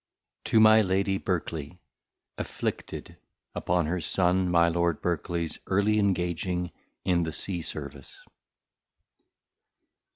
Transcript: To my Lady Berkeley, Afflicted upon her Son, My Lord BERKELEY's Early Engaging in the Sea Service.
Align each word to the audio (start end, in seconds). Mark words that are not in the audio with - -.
To 0.45 0.59
my 0.59 0.81
Lady 0.81 1.19
Berkeley, 1.19 1.79
Afflicted 2.35 3.17
upon 3.53 3.85
her 3.85 4.01
Son, 4.01 4.49
My 4.49 4.67
Lord 4.67 4.99
BERKELEY's 4.99 5.59
Early 5.67 5.99
Engaging 5.99 6.71
in 7.05 7.21
the 7.21 7.31
Sea 7.31 7.61
Service. 7.61 8.19